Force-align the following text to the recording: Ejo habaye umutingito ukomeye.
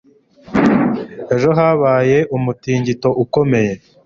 Ejo 1.35 1.49
habaye 1.59 2.17
umutingito 2.35 3.09
ukomeye. 3.23 3.73